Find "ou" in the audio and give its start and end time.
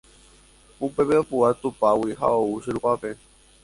2.45-2.61